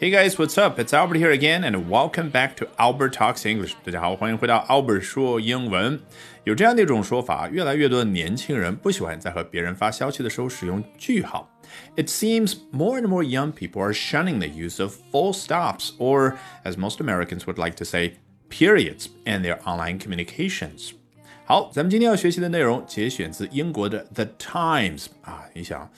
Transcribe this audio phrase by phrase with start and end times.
[0.00, 0.78] Hey guys, what's up?
[0.78, 3.74] It's Albert here again, and welcome back to Albert Talks English.
[3.84, 6.00] 大家好，欢迎回到 Albert 说英文。
[6.44, 11.50] 有这样的一种说法，越来越多的年轻人不喜欢在和别人发消息的时候使用句号。
[11.96, 16.76] It seems more and more young people are shunning the use of full stops, or as
[16.76, 18.12] most Americans would like to say,
[18.48, 20.92] periods, in their online communications.
[21.44, 25.90] 好，咱们今天要学习的内容节选自英国的 The Times 啊，你想。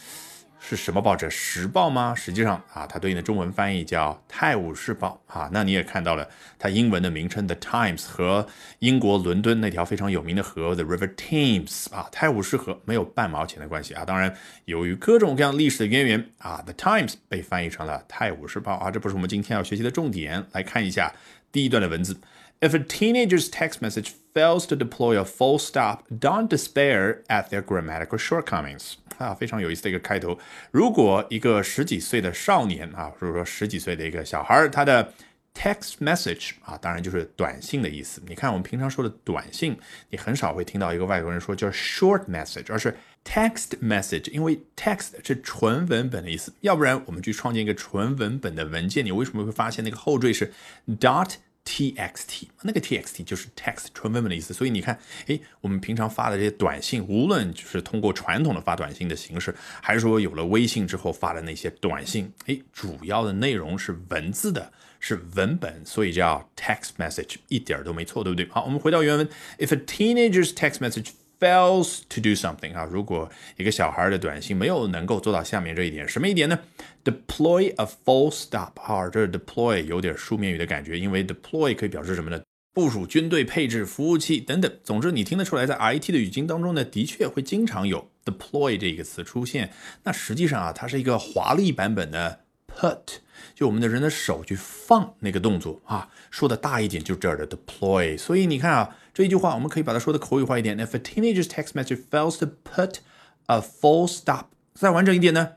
[0.67, 1.29] 是什么报纸？
[1.29, 2.15] 时报吗？
[2.15, 5.47] 实际上啊，它对应的中文翻译叫《泰晤士报》啊。
[5.53, 8.47] 那你也看到了，它英文的名称 The Times 和
[8.79, 14.03] 英国伦敦那条非常有名的河 The River Thames 啊，泰晤士河没有半毛钱的关系啊。
[14.03, 18.89] 当然，由于各种各样历史的渊源啊，The Times 被翻译成了《泰晤士报》啊。
[18.89, 20.43] 这不是我们今天要学习的重点。
[20.53, 21.13] 来看一下
[21.51, 22.19] 第一段的文字
[22.59, 28.17] ：If a teenager's text message fails to deploy a full stop, don't despair at their grammatical
[28.17, 28.93] shortcomings.
[29.17, 30.37] 啊，非常有意思的一个开头。
[30.71, 35.13] 如果一个十几岁的少年啊，或者说十几岁的一个小孩，他的
[35.53, 38.21] text message 啊，当然就是短信的意思。
[38.27, 39.77] 你看我们平常说的短信，
[40.09, 46.53] 你很少会听到一个外国人说叫 short message，而是 text message，因为 text 是纯文本的意思。
[46.61, 50.51] 要不然我们去创建一个纯文本的文件，你为什么会发现那个后缀是
[50.99, 51.35] dot？
[51.65, 68.47] Txt 那个 txt 就是 text 纯文本的意思，所以你看，诶，我们平常发的这些短信，无论就是通过传统的发短信的形式，还是说有了微信之后发的那些短信，诶，主要的内容是文字的，是文本，所以叫 text message，一点都没错，对不对？
[68.49, 71.09] 好，我们回到原文，If a teenager's text message
[71.45, 76.57] fails to do something 啊，如果一个小孩的短信没有能够做到下面这一点，什么一点呢
[77.03, 82.41] ？Deploy a full stop 啊，这 deploy 有点书面语的感觉，因为 deploy 可以表示什么呢？
[82.73, 84.69] 部署军队、配置服务器等等。
[84.83, 89.71] 总之，你听得出来，在 IT 的语境当中呢，的确会经常有 deploy 这个词出现。
[90.03, 92.41] 那实际上啊，它是一个华丽版本的
[92.75, 93.19] put。
[93.53, 98.17] 就我们的人的手去放那个动作啊，说的大一点就这儿的 deploy。
[98.17, 100.77] 所以你看啊，这一句话我们可以把它说的口语化一点。
[100.77, 102.97] If a teenager's text message fails to put
[103.45, 105.51] a full stop，再完整一点呢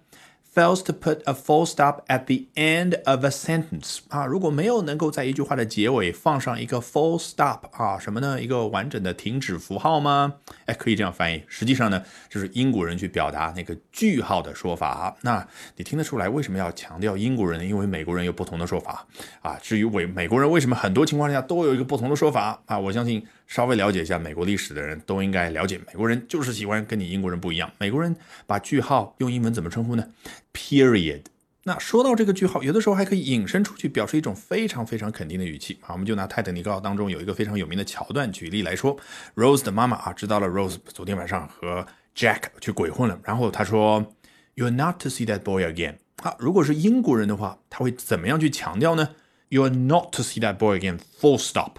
[0.55, 7.67] ？fails to put a full stop at the end of a sentence 啊，如果没有能够在一句话的结尾放上一个 full stop
[7.73, 8.43] 啊，什么呢？
[8.43, 10.35] 一个完整的停止符号吗？
[10.67, 11.43] 哎，可以这样翻译。
[11.47, 15.17] 实际上呢，就是英国人去表达那个句号的说法。
[15.23, 17.65] 那你听得出来为什么要强调英国人呢？
[17.65, 19.07] 因为美国人有不同的说法
[19.41, 19.59] 啊。
[19.63, 23.25] 至于美美国人为什么很多情况下都有一个不同的说法啊，我相信。
[23.49, 27.69] 稍微了解一下美国历史的人都应该了解，美国人就是喜欢跟你英国人不一样。
[27.79, 28.15] 美国人
[28.47, 30.07] 把句号用英文怎么称呼呢
[30.53, 31.23] ？Period。
[31.65, 35.79] 那说到这个句号，有的时候还可以引申出去，表示一种非常非常肯定的语气。
[35.81, 38.97] 好，我们就拿《泰坦尼克号》当中有一个非常有名的桥段举例来说
[39.35, 44.15] ，Rose 的妈妈啊知道了 Rose 昨天晚上和 Jack 去鬼混了，然后他说
[44.57, 45.97] ，You're not to see that boy again。
[46.23, 49.11] 好，如果是英国人的话，他会怎么样去强调呢
[49.51, 50.99] ？You're not to see that boy again。
[51.21, 51.79] Full stop。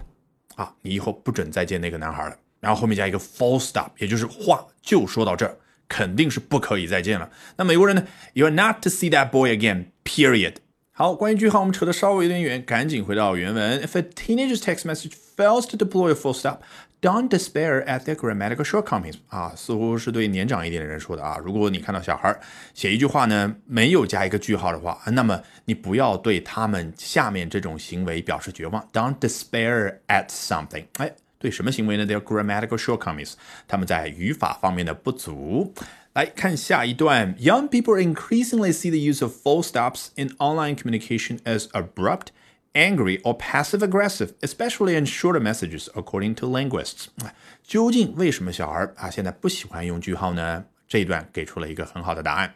[0.56, 2.36] 啊，你以后不准再见那个男孩了。
[2.60, 5.56] 然后后面加一个 full stop，也就是话就说到这儿，
[5.88, 7.30] 肯定是不可以再见了。
[7.56, 9.86] 那美国人呢？You are not to see that boy again.
[10.04, 10.56] Period.
[10.92, 13.80] 好，关于句号我们扯得稍微有点远，赶紧回到原文。
[13.80, 16.58] If a teenager's text message fails to deploy a full stop,
[17.01, 19.15] don't despair at their grammatical shortcomings.
[19.29, 21.37] 啊，似乎是对年长一点的人说的啊。
[21.37, 22.35] 如果你看到小孩
[22.73, 28.87] 写一句话呢，没有加一个句号的话，那么你不要对他们下面这种行为表示绝望。
[28.91, 30.85] Don't despair at something.
[30.97, 32.05] 哎，对什么行为呢？
[32.05, 33.33] Their grammatical shortcomings，
[33.67, 35.73] 他们在语法方面的不足。
[36.13, 42.27] 来看下一段，Young people increasingly see the use of full stops in online communication as abrupt,
[42.73, 47.07] angry, or passive-aggressive, especially in shorter messages, according to linguists。
[47.63, 50.65] 究竟为什么小孩啊现在不喜欢用句号呢？
[50.90, 52.52] 这一段给出了一个很好的答案。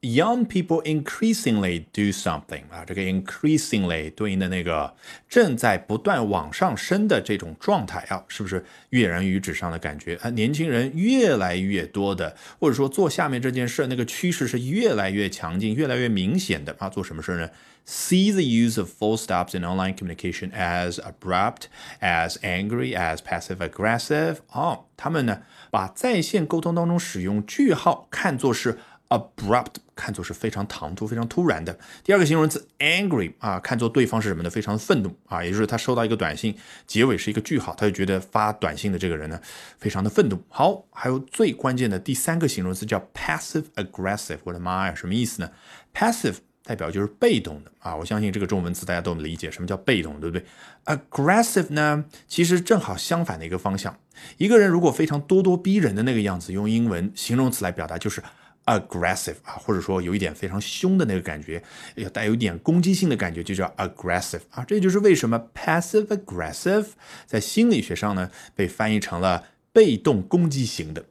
[0.00, 4.94] Young people increasingly do something 啊，这个 increasingly 对应的那个
[5.28, 10.30] 正在不断往上升的这种状态啊，是不是跃然于纸上的感觉啊？
[10.30, 16.88] 年轻人越来越多的，或者说做下面这件事，那个趋势是越来越强劲、越来越明显的啊。
[16.88, 17.50] 做什么事呢
[17.84, 21.62] ？See the use of full stops in online communication as abrupt,
[22.00, 24.36] as angry, as passive aggressive。
[24.52, 28.78] 哦，他们呢把在线沟通当中使用句号看作是。
[29.10, 31.78] abrupt 看作是非常唐突、非常突然的。
[32.04, 34.50] 第二个形容词 angry 啊，看作对方是什么呢？
[34.50, 36.54] 非常愤怒啊，也就是他收到一个短信，
[36.86, 39.40] 结尾是一个句号，他就觉得发短信的这个人呢，
[39.78, 40.38] 非常的愤怒。
[40.50, 44.40] 好，还有最关键的第三个形容词叫 passive aggressive。
[44.44, 45.50] 我的妈呀，什么意思呢
[45.94, 46.36] ？passive
[46.68, 50.44] 代表就是被动的啊，我相信这个中文词大家都能理解，什么叫被动，对不对
[50.84, 53.98] ？aggressive 呢，其实正好相反的一个方向。
[54.36, 58.22] 一个人如果非常咄咄逼人的那个样子，用英文形容词来表达就是。
[58.68, 61.62] aggressive 啊，或者说有一点非常凶的那个感觉，
[61.94, 64.62] 要带有一点攻击性的感觉，就叫 aggressive 啊。
[64.62, 66.88] 这就是为什么 passive aggressive
[67.24, 69.42] 在心理学上呢被翻译成了
[69.72, 71.02] 被动攻击型的。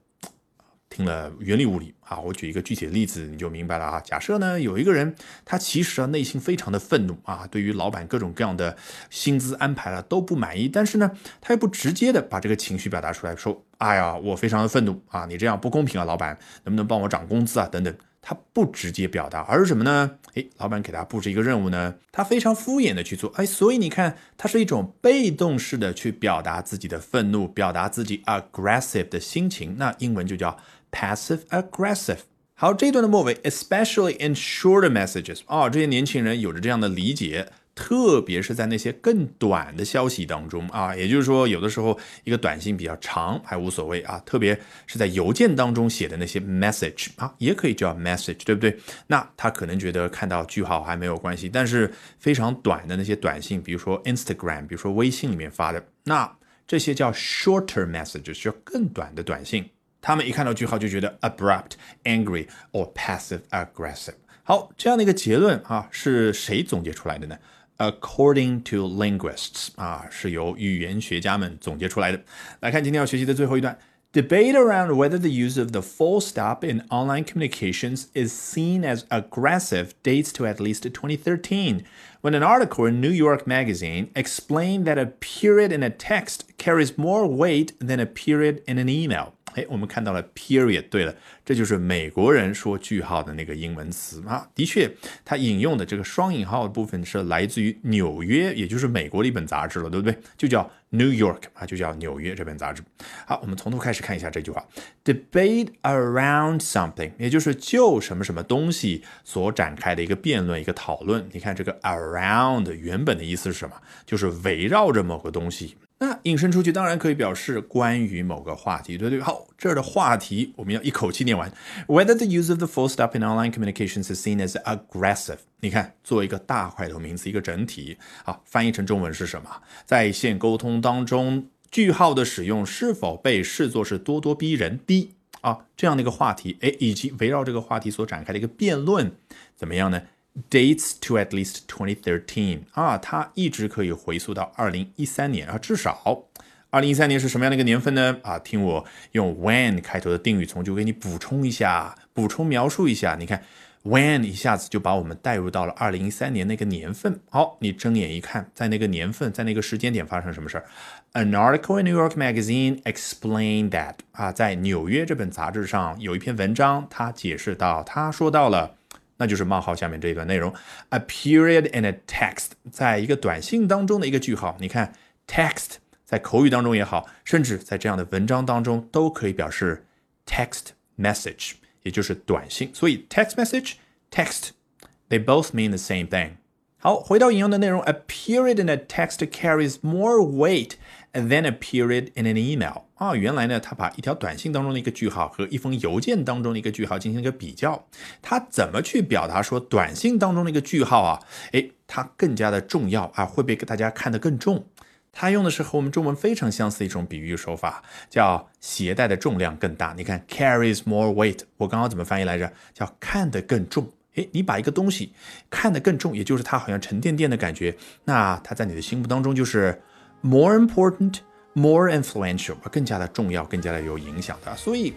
[0.88, 4.00] 听了云里雾里啊，我举一个具体的例子，你就明白了啊。
[4.00, 5.14] 假设呢，有一个人，
[5.44, 8.78] 他其实啊内心非常的愤怒啊，对于老板各种各样的
[9.10, 11.12] 薪资安排了都不满意，但是呢，
[11.42, 17.94] 他又不直接的把这个情绪表达出来，说，哎呀，我非常的愤怒啊，你这样不公平啊，老板能不能帮我涨工资啊，等等。
[18.20, 20.12] 他不直接表达，而是什么呢？
[20.34, 30.58] 诶，老板给他布置一个任务呢，他非常敷衍的去做，哎，所以你看，他是一种被动式的去表达自己的愤怒，表达自己 aggressive 的心情，那英文就叫。
[30.92, 32.20] Passive aggressive。
[32.54, 48.76] 好，这一段的末尾，especially in shorter messages，啊，这些年轻人有着这样的理解，特别是在那些更短的消息当中啊，也就是说，有的时候一个短信比较长还无所谓啊，特别是在邮件当中写的那些 message 啊，也可以叫 message，对不对？
[49.06, 56.36] 那他可能觉得看到句号还没有关系，但是非常短的那些短信，比如说 Instagram，比如说微信里面发的，那
[56.66, 59.70] 这些叫 shorter messages，叫更短的短信。
[60.01, 61.73] 他们一看到句号就觉得 abrupt,
[62.05, 64.15] angry or passive aggressive。
[64.43, 67.39] 好，这样的一个结论啊，是谁总结出来的呢？
[67.79, 72.21] According to linguists，啊，是由语言学家们总结出来的。
[72.61, 73.79] 来看今天要学习的最后一段。
[74.13, 79.93] Debate around whether the use of the full stop in online communications is seen as aggressive
[80.03, 81.83] dates to at least 2013,
[82.21, 86.99] when an article in New York Magazine explained that a period in a text carries
[86.99, 89.33] more weight than a period in an email.
[89.58, 90.88] 哎，我们看到了 period。
[90.90, 94.48] 对了，这就是美国人说句号的那个英文词啊。
[94.54, 94.90] 的确，
[95.26, 100.16] 他引用的这个双引号的部分是来自于《纽约》，也就是美国的一本杂志了，对不对？
[100.38, 102.84] 就叫 New York 啊，就叫《纽约》这本杂志。
[103.26, 104.64] 好，我们从头开始看一下这句话
[105.04, 111.28] ：debate around something，也就是就什么什么东西所展开的一个辩论、一个讨论。
[111.32, 113.76] 你看这个 around 原本的意思是什么？
[114.06, 115.76] 就是围绕着某个东西。
[116.00, 119.20] 那引申出去当然可以表示关于某个话题，对不对？
[119.20, 121.52] 好，这儿的话题我们要一口气念完。
[121.88, 129.50] Whether the use of the full stop in online communications is seen as aggressive，你看，作为一个大块头名词，一个整体，好，翻译成中文是什么？
[129.86, 136.58] 在线沟通当中，句号的使用是否被视作是咄咄逼人、逼啊这样的一个话题？
[136.62, 139.12] 哎，以及围绕这个话题所展开的一个辩论，
[139.56, 140.04] 怎么样呢
[140.50, 146.26] ？dates to at least 2013啊，它一直可以回溯到二零一三年啊，至少
[146.70, 148.18] 二零一三年是什么样的一个年份呢？
[148.24, 153.16] 啊，听我用 when 开头的定语从句给你补充一下，补充描述一下。
[153.16, 153.42] 你看
[153.84, 157.20] when 一下子就把我们带入到了二零一三年那个年份。
[157.30, 160.66] 好，你睁眼一看，在那个年份，在那个时间点发生什么事儿
[161.14, 168.76] ？An article in New York Magazine explained that 啊，在纽约这本杂志上有一篇文章，它解释到，它说到了。
[169.17, 170.53] 那就是冒号下面这一段内容，
[170.89, 174.57] a period in a text，在一个短信当中的一个句号。
[174.59, 174.93] 你看，
[175.29, 179.85] text 在口语当中也好，甚至在这样的文章当中都可以表示
[180.27, 181.53] text message，
[181.85, 182.71] 也就是短信。
[182.75, 186.33] 所以 text message，text，they both mean the same thing。
[186.79, 190.73] 好，回到引用的内容，a period in a text carries more weight
[191.18, 192.84] Then a period in an email。
[192.94, 197.88] 啊，原来呢，他把一条短信当中的一个句号和一封邮件当中的一个句号进行了一个比较，
[198.22, 201.20] 他怎么去表达说短信当中的一个句号啊？
[201.54, 204.66] 诶，它更加的重要啊，会被大家看得更重。
[205.12, 209.96] 他用的是和我们中文非常相似的一种比喻手法，叫携带的重量更大。
[209.98, 212.52] 你看，carries more weight，我刚刚怎么翻译来着？
[212.74, 213.90] 叫看得更重。
[214.14, 215.14] 诶，你把一个东西
[215.50, 217.76] 看得更重，也就是它好像沉甸甸的感觉，
[218.06, 219.82] 那它在你的心目当中就是
[220.23, 224.57] more important。more influential 更加的重要，更加的有影响的。
[224.57, 224.95] 所以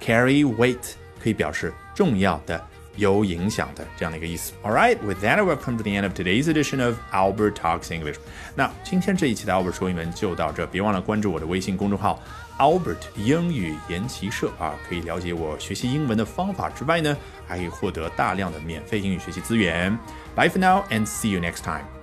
[0.00, 2.60] carry weight 可以表示重要的、
[2.96, 4.52] 有影响的这样的一个意思。
[4.64, 8.16] All right, with that, we've come to the end of today's edition of Albert Talks English.
[8.56, 12.20] 那今天这一期的 Albert 说英文就到这，别忘了关注我的微信公众号
[12.58, 19.96] Albert 英语研习社啊，可以了解我学习英文的方法之外呢，还可以获得大量的免费英语学习资源。
[20.34, 21.95] Bye for now and see you next time.